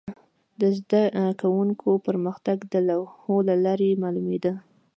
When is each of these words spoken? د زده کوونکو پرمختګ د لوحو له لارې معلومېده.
د 0.59 0.61
زده 0.77 1.03
کوونکو 1.41 1.89
پرمختګ 2.07 2.57
د 2.73 2.75
لوحو 2.87 3.35
له 3.47 3.55
لارې 3.65 3.89
معلومېده. 4.03 4.53